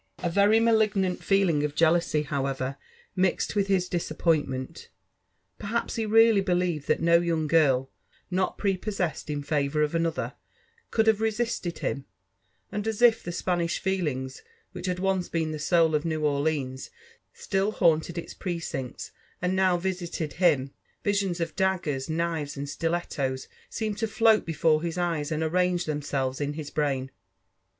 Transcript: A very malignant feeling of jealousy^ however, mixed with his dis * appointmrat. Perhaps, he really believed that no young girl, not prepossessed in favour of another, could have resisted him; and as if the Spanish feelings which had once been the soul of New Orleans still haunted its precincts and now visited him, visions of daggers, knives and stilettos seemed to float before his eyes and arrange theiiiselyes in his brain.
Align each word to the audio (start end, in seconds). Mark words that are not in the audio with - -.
A 0.23 0.31
very 0.31 0.59
malignant 0.59 1.23
feeling 1.23 1.61
of 1.63 1.75
jealousy^ 1.75 2.25
however, 2.25 2.75
mixed 3.15 3.55
with 3.55 3.67
his 3.67 3.87
dis 3.87 4.11
* 4.11 4.11
appointmrat. 4.11 4.87
Perhaps, 5.59 5.93
he 5.95 6.07
really 6.07 6.41
believed 6.41 6.87
that 6.87 7.03
no 7.03 7.19
young 7.19 7.45
girl, 7.45 7.91
not 8.31 8.57
prepossessed 8.57 9.29
in 9.29 9.43
favour 9.43 9.83
of 9.83 9.93
another, 9.93 10.33
could 10.89 11.05
have 11.05 11.21
resisted 11.21 11.77
him; 11.77 12.05
and 12.71 12.87
as 12.87 13.03
if 13.03 13.21
the 13.21 13.31
Spanish 13.31 13.77
feelings 13.77 14.41
which 14.71 14.87
had 14.87 14.97
once 14.97 15.29
been 15.29 15.51
the 15.51 15.59
soul 15.59 15.93
of 15.93 16.03
New 16.03 16.25
Orleans 16.25 16.89
still 17.35 17.69
haunted 17.71 18.17
its 18.17 18.33
precincts 18.33 19.11
and 19.39 19.55
now 19.55 19.77
visited 19.77 20.33
him, 20.41 20.71
visions 21.03 21.39
of 21.39 21.55
daggers, 21.55 22.09
knives 22.09 22.57
and 22.57 22.67
stilettos 22.67 23.47
seemed 23.69 23.99
to 23.99 24.07
float 24.07 24.47
before 24.47 24.81
his 24.81 24.97
eyes 24.97 25.31
and 25.31 25.43
arrange 25.43 25.85
theiiiselyes 25.85 26.41
in 26.41 26.53
his 26.53 26.71
brain. 26.71 27.11